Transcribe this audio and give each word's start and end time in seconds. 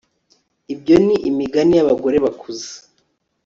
ibyo 0.73 0.95
ni 1.05 1.15
imigani 1.29 1.73
y'abagore 1.77 2.17
bakuze 2.25 2.67